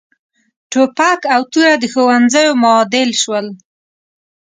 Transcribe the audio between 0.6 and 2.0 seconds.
ټوپک او توره د